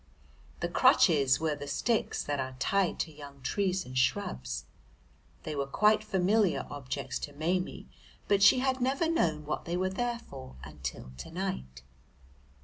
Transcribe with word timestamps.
The 0.61 0.67
crutches 0.67 1.39
were 1.39 1.53
the 1.53 1.67
sticks 1.67 2.23
that 2.23 2.39
are 2.39 2.55
tied 2.57 2.97
to 3.01 3.13
young 3.13 3.39
trees 3.43 3.85
and 3.85 3.95
shrubs. 3.95 4.65
They 5.43 5.55
were 5.55 5.67
quite 5.67 6.03
familiar 6.03 6.65
objects 6.71 7.19
to 7.19 7.33
Maimie, 7.33 7.87
but 8.27 8.41
she 8.41 8.61
had 8.61 8.81
never 8.81 9.07
known 9.07 9.45
what 9.45 9.65
they 9.65 9.77
were 9.77 9.91
for 10.27 10.55
until 10.63 11.11
to 11.17 11.29
night. 11.29 11.83